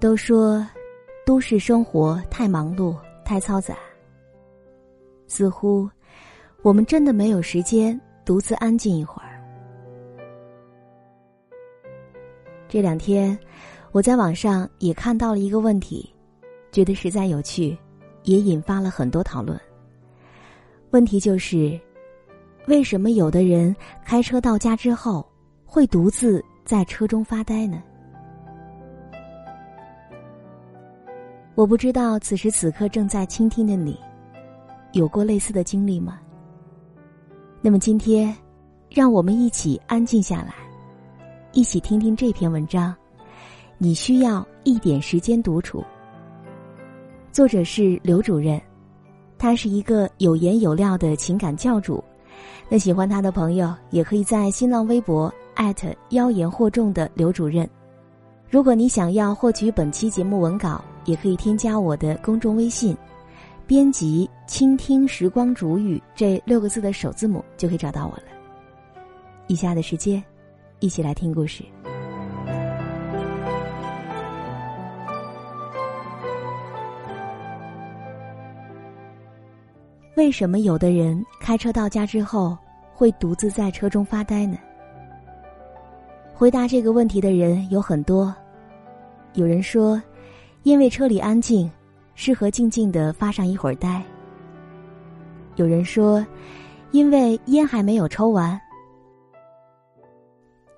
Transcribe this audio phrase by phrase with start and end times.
[0.00, 0.66] 都说，
[1.26, 3.76] 都市生活太忙碌、太嘈杂，
[5.26, 5.86] 似乎
[6.62, 9.28] 我们真的没有时间独自安静一会儿。
[12.66, 13.38] 这两天，
[13.92, 16.10] 我在网上也看到了一个问题，
[16.72, 17.76] 觉得实在有趣，
[18.22, 19.60] 也引发了很多讨论。
[20.92, 21.78] 问题就是，
[22.66, 25.30] 为什么有的人开车到家之后，
[25.66, 27.82] 会独自在车中发呆呢？
[31.56, 33.98] 我不知道此时此刻正在倾听的你，
[34.92, 36.18] 有过类似的经历吗？
[37.60, 38.34] 那么今天，
[38.88, 40.54] 让我们一起安静下来，
[41.52, 42.94] 一起听听这篇文章。
[43.76, 45.84] 你需要一点时间独处。
[47.32, 48.60] 作者是刘主任，
[49.36, 52.02] 他是一个有颜有料的情感教主。
[52.68, 57.68] 那喜欢他的朋友也可以在新浪微博艾特妖言惑众的刘主任。
[58.48, 60.82] 如果你想要获取本期节目文稿。
[61.10, 62.96] 也可以添加我的公众微信，
[63.66, 68.22] 编辑“倾听时光煮雨”这六个字的首字母，就可以找到我了。
[69.48, 70.22] 以下的时间，
[70.78, 71.64] 一起来听故事。
[80.14, 82.56] 为什么有的人开车到家之后
[82.94, 84.56] 会独自在车中发呆呢？
[86.32, 88.32] 回答这个问题的人有很多，
[89.32, 90.00] 有人说。
[90.62, 91.70] 因为车里安静，
[92.14, 94.02] 适合静静的发上一会儿呆。
[95.56, 96.24] 有人说，
[96.90, 98.60] 因为烟还没有抽完。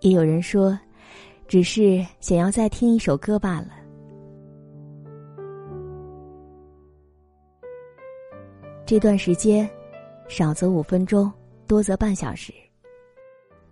[0.00, 0.78] 也有人说，
[1.46, 3.68] 只是想要再听一首歌罢了。
[8.84, 9.68] 这段时间，
[10.28, 11.30] 少则五分钟，
[11.66, 12.52] 多则半小时，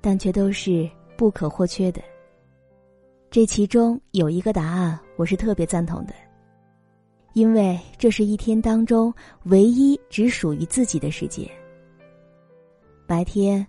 [0.00, 2.02] 但却都是不可或缺的。
[3.30, 6.14] 这其中有一个答案，我是特别赞同的，
[7.34, 9.12] 因为这是一天当中
[9.44, 11.48] 唯一只属于自己的时间。
[13.06, 13.64] 白天，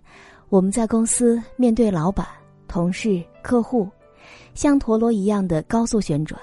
[0.48, 2.26] 我们在公司面对老板、
[2.66, 3.88] 同事、客户，
[4.54, 6.40] 像陀螺一样的高速旋转；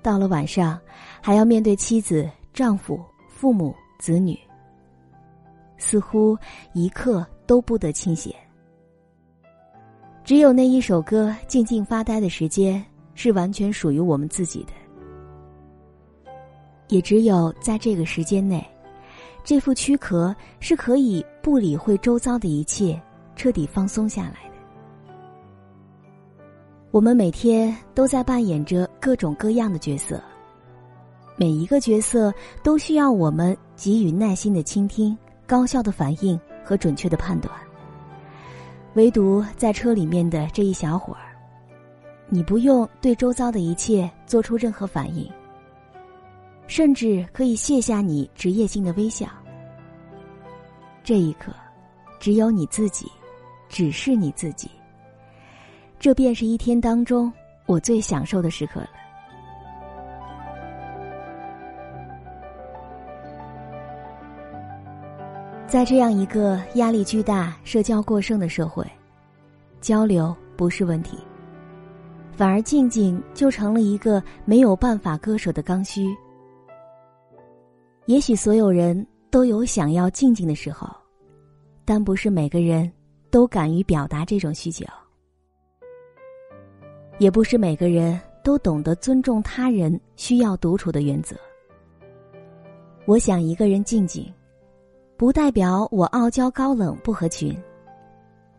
[0.00, 0.80] 到了晚上，
[1.20, 2.98] 还要面对妻子、丈夫、
[3.28, 4.38] 父母、子女，
[5.76, 6.38] 似乎
[6.72, 8.34] 一刻都不得清闲。
[10.24, 12.82] 只有那一首歌，静静发呆的时间
[13.16, 14.72] 是完全属于我们自己的。
[16.86, 18.64] 也只有在这个时间内，
[19.42, 23.00] 这副躯壳是可以不理会周遭的一切，
[23.34, 24.56] 彻底放松下来的。
[26.92, 30.22] 我们每天都在扮演着各种各样的角色，
[31.36, 35.16] 每一个角色都需要我们给予耐心的倾听、
[35.46, 37.52] 高效的反应和准确的判断。
[38.94, 41.25] 唯独在车里面的这一小会儿，
[42.28, 45.30] 你不用对周遭的一切做出任何反应，
[46.66, 49.28] 甚至可以卸下你职业性的微笑。
[51.04, 51.52] 这一刻，
[52.18, 53.06] 只有你自己，
[53.68, 54.68] 只是你自己。
[56.00, 57.32] 这便是一天当中
[57.64, 58.88] 我最享受的时刻了。
[65.68, 68.84] 在这样一个压力巨大、社交过剩的社会，
[69.80, 71.18] 交流不是问题，
[72.36, 76.14] 反而静静就成了一个没有办法割舍的刚需。
[78.04, 80.86] 也许所有人都有想要静静的时候，
[81.84, 82.92] 但不是每个人
[83.30, 84.84] 都敢于表达这种需求，
[87.18, 91.34] 也不是每个人都懂得尊重他人需要独处的原则。
[93.06, 94.30] 我想一个人静静。
[95.18, 97.56] 不代表我傲娇高冷不合群，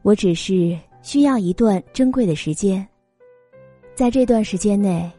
[0.02, 2.84] 我只是需要一段珍贵的时间。
[3.98, 5.12] 在这段时间内，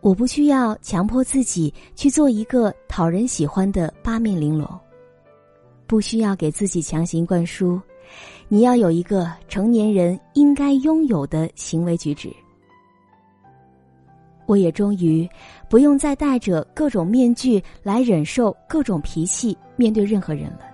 [0.00, 4.78] 我不需要强迫自己去做一个讨人喜欢的八面玲珑，
[5.88, 7.82] 不需要给自己强行灌输
[8.46, 12.32] 你要有一个成年人应该拥有的行为举止。
[14.46, 15.28] 我也终于
[15.68, 20.71] 不用再戴着各种面具来忍受各种脾气，面对任何人了。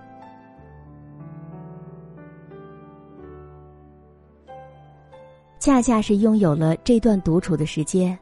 [5.59, 8.17] 恰恰是拥有了这段独处的时间，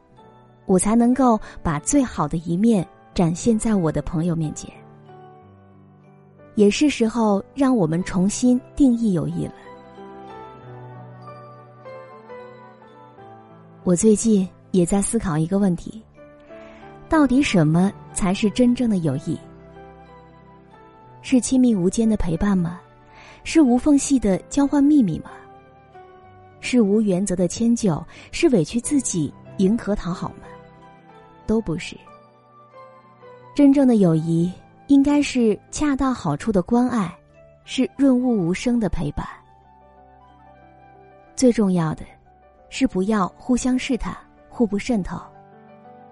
[0.65, 4.73] 我才能够把最好的一面展现在我的朋友面前。
[6.55, 9.53] 也是时候让我们重新定义友谊了。
[13.83, 16.01] 我最近也在思考一个问题：
[17.07, 19.37] 到底什么才是真正的友谊？
[21.21, 22.81] 是亲密无间的陪伴吗？
[23.43, 25.29] 是无缝隙的交换秘密吗？
[26.59, 30.45] 是无原则的迁就，是委屈自己迎合讨好吗？
[31.45, 31.95] 都不是。
[33.55, 34.51] 真正的友谊
[34.87, 37.11] 应该是恰到好处的关爱，
[37.63, 39.25] 是润物无声的陪伴。
[41.35, 42.03] 最重要的，
[42.69, 44.15] 是不要互相试探、
[44.49, 45.19] 互不渗透，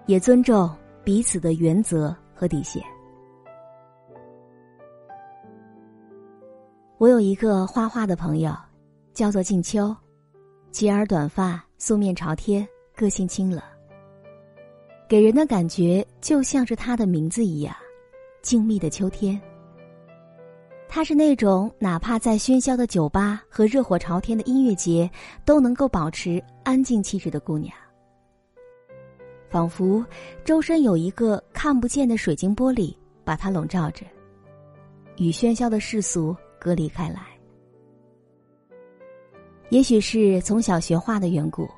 [0.06, 0.70] 也尊重
[1.04, 2.82] 彼此的原则和底线。
[6.98, 8.54] 我有一个画画的朋友，
[9.12, 9.94] 叫做静秋，
[10.76, 13.62] 齐耳短发，素面朝天，个性清冷。
[15.08, 17.74] 给人的感觉就像是他的名字一样，
[18.42, 19.40] 静谧的秋天。
[20.86, 25.10] 她是那种哪怕在喧嚣的酒吧和热火朝天的音乐节，
[25.46, 27.74] 都能够保持安静气质的姑娘。
[29.48, 30.04] 仿佛
[30.44, 32.94] 周身有一个看不见的水晶玻璃
[33.24, 34.04] 把她笼罩着，
[35.16, 37.22] 与喧嚣的世俗隔离开来。
[39.70, 41.68] 也许是从小学画的缘故。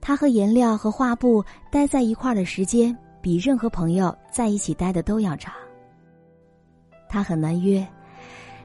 [0.00, 5.52] 他和颜料和画布待在一块儿的时间，比任何朋友在一起待的都要长。
[7.08, 7.86] 他很难约，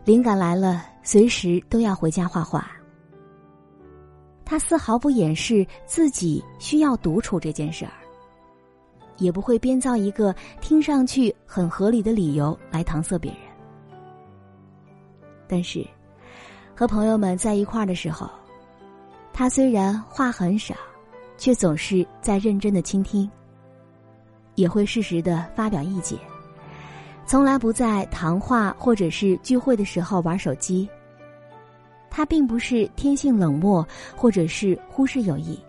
[0.05, 2.69] 灵感来了，随时都要回家画画。
[4.45, 7.93] 他丝毫不掩饰自己需要独处这件事儿，
[9.17, 13.41] 也不会编造一个听上去很合理的理由来搪塞别人。
[15.47, 15.85] 但是，
[16.83, 18.29] 和朋友们在一块儿的时候，
[19.31, 20.75] 他虽然话很少。
[21.37, 23.29] 却总是在认真的倾听，
[24.55, 26.17] 也会适时的发表意见，
[27.25, 30.87] 从来不在谈话或者是聚会的时候玩手机。
[32.09, 33.85] 他并不是天性冷漠，
[34.15, 35.59] 或者是忽视友谊，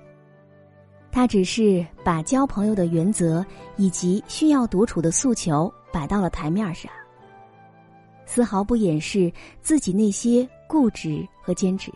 [1.11, 3.45] 他只是把交朋友的原则
[3.77, 6.93] 以及需要独处的诉求摆到了台面上，
[8.27, 9.33] 丝毫不掩饰
[9.63, 11.93] 自己那些固执和坚持。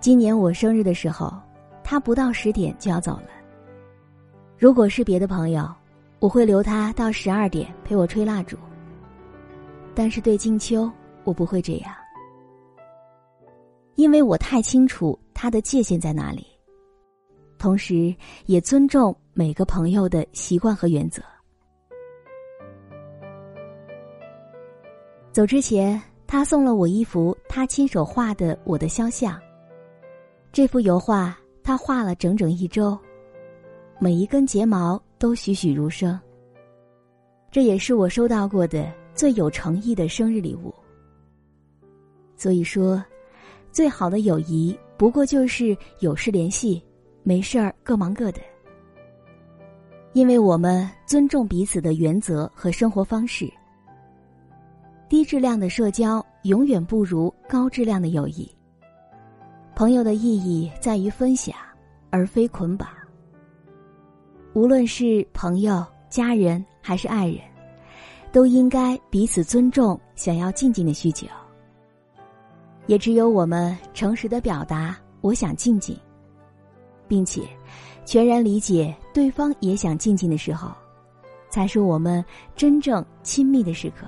[0.00, 1.32] 今年我生日的时候，
[1.82, 3.28] 他不到十点就要走了。
[4.58, 5.66] 如果是别的朋友，
[6.18, 8.58] 我会留他到十二点陪我吹蜡烛。
[9.94, 10.92] 但是对静秋，
[11.24, 11.90] 我不会这样，
[13.94, 16.46] 因为我太清楚他的界限在哪里，
[17.56, 18.14] 同时
[18.44, 21.22] 也尊重每个朋友的习惯和原则。
[25.32, 29.40] 走之前，他送了我一幅他亲手画的我的肖像。
[30.52, 32.98] 这幅油画他画了整整一周，
[33.98, 36.20] 每一根睫毛都栩栩如生。
[37.50, 40.74] 这也是我收到过的最有诚意的生日礼物。
[42.36, 43.02] 所以说，
[43.70, 46.82] 最好的友谊不过就是有事联系，
[47.22, 48.40] 没事儿各忙各的。
[50.12, 53.50] 因为我们尊重彼此的原则和生活方式。
[55.12, 58.50] 低质量的社交永远不如高质量的友谊。
[59.74, 61.54] 朋友的意义在于分享，
[62.08, 62.88] 而非捆绑。
[64.54, 67.40] 无论是朋友、家人还是爱人，
[68.32, 71.26] 都应该彼此尊重想要静静的需求。
[72.86, 75.94] 也只有我们诚实的表达“我想静静”，
[77.06, 77.42] 并且
[78.06, 80.72] 全然理解对方也想静静的时候，
[81.50, 82.24] 才是我们
[82.56, 84.06] 真正亲密的时刻。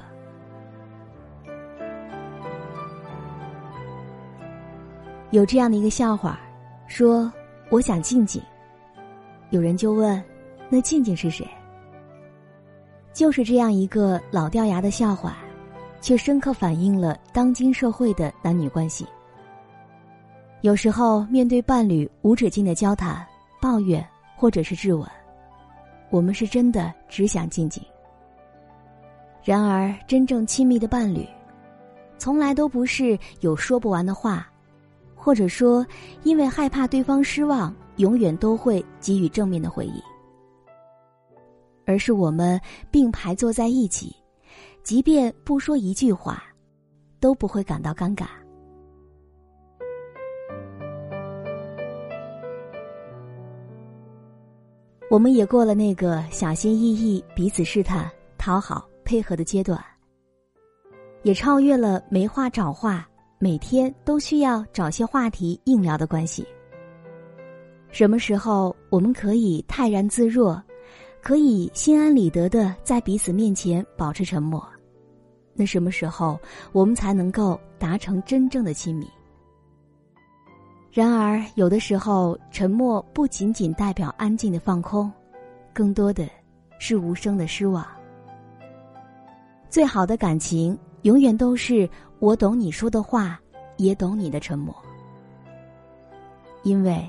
[5.34, 6.38] 有这样的一个笑话，
[6.86, 7.30] 说
[7.68, 8.40] 我想静静。
[9.50, 10.22] 有人就问，
[10.68, 11.44] 那静静是谁？
[13.12, 15.38] 就是这样一个老掉牙的笑话，
[16.00, 19.04] 却深刻反映了当今社会的男女关系。
[20.60, 23.26] 有时候面对伴侣无止境的交谈、
[23.60, 25.04] 抱怨或者是质问，
[26.10, 27.82] 我们是真的只想静静。
[29.42, 31.26] 然而，真正亲密的伴侣，
[32.18, 34.48] 从来都不是有说不完的话。
[35.24, 35.86] 或者说，
[36.22, 39.94] 因为害怕对方失望，永远都会给予正面的回应，
[41.86, 44.14] 而是我们并排坐在一起，
[44.82, 46.44] 即便不说一句话，
[47.20, 48.26] 都不会感到尴尬。
[55.10, 59.82] 我们也过了那个小心翼翼、彼此试探、讨好、配合的阶段，
[61.22, 63.08] 也超越了没话找话。
[63.44, 66.46] 每天都需要找些话题硬聊的关系。
[67.90, 70.58] 什么时候我们可以泰然自若，
[71.20, 74.66] 可以心安理得的在彼此面前保持沉默？
[75.52, 76.40] 那什么时候
[76.72, 79.06] 我们才能够达成真正的亲密？
[80.90, 85.12] 然而，有的时候沉默不仅仅代表安静的放空，
[85.74, 86.26] 更多的
[86.78, 87.86] 是无声的失望。
[89.68, 90.74] 最好的感情。
[91.04, 91.86] 永远都是
[92.24, 93.38] 我懂你说的话，
[93.76, 94.74] 也懂你的沉默。
[96.62, 97.06] 因为，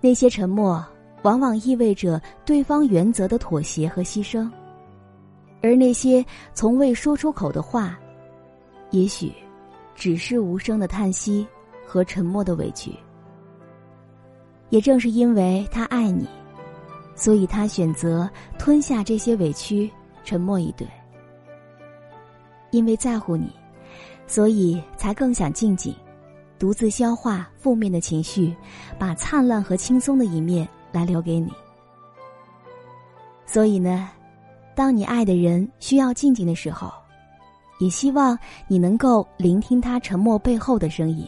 [0.00, 0.82] 那些沉默
[1.24, 4.50] 往往意味着对方原则的妥协和牺牲，
[5.62, 8.00] 而那些从未说出口的话，
[8.92, 9.30] 也许
[9.94, 11.46] 只是无声的叹息
[11.86, 12.90] 和沉默的委屈。
[14.70, 16.26] 也正是因为他爱你，
[17.14, 18.26] 所以他选择
[18.58, 19.90] 吞下这些委屈，
[20.24, 20.88] 沉默以对。
[22.70, 23.52] 因为在乎你，
[24.30, 25.92] 所以才更想静静。
[26.56, 28.54] 独自消化负面的情绪，
[28.96, 31.50] 把灿烂和轻松的一面来留给你。
[33.44, 34.08] 所以呢，
[34.72, 36.92] 当你爱的人需要静静的时候，
[37.80, 41.26] 也希望你能够聆听他沉默背后的声音，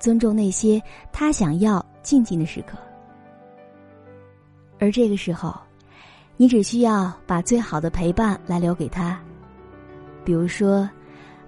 [0.00, 0.82] 尊重那些
[1.12, 2.76] 他想要静静的时刻。
[4.80, 5.54] 而这个时候，
[6.36, 9.20] 你只需要把最好的陪伴来留给他，
[10.24, 10.90] 比如说，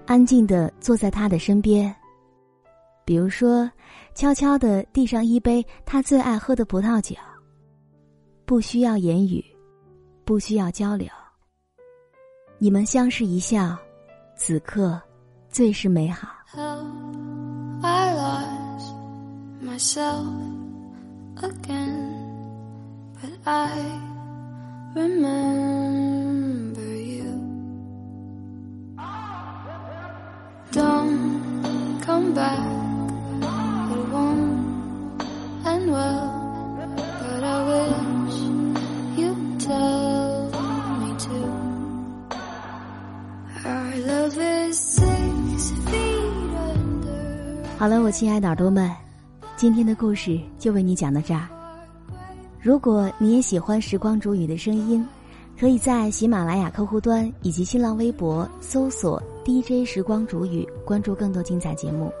[0.05, 1.93] 安静的坐在他的身边。
[3.05, 3.69] 比如说，
[4.13, 7.15] 悄悄的递上一杯他最爱喝的葡萄酒。
[8.45, 9.43] 不需要言语，
[10.25, 11.07] 不需要交流。
[12.57, 13.77] 你们相视一笑，
[14.35, 15.01] 此刻
[15.49, 16.27] 最是美好。
[32.05, 32.59] Come back.
[47.77, 48.89] 好了，我亲爱的耳朵们，
[49.57, 51.47] 今天的故事就为你讲到这儿。
[52.61, 55.03] 如果你也喜欢时光煮雨的声音，
[55.59, 62.11] 可以在喜马拉雅客户端以及新浪微博搜索 “DJ 时光煮雨”，关注更多精彩节目。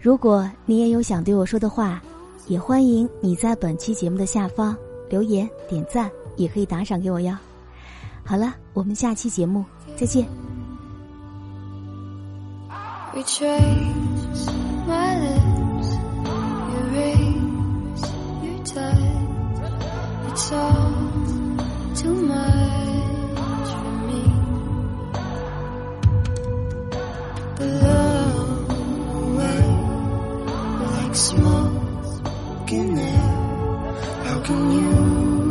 [0.00, 2.02] 如果你也有想对我说的话，
[2.48, 4.76] 也欢迎你在本期节目的下方
[5.08, 7.36] 留言点赞，也可以打赏给我哟。
[8.24, 9.64] 好了，我们下期节目
[9.96, 10.26] 再见。
[34.32, 35.41] How can you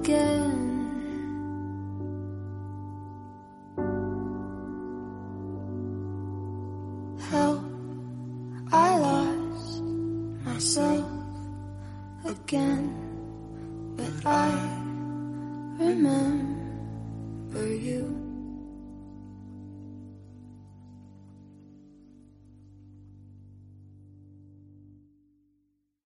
[0.00, 0.63] again,